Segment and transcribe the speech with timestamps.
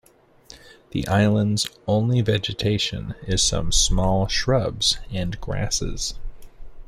[0.93, 6.15] The island's only vegetation is some small shrubs and grasses.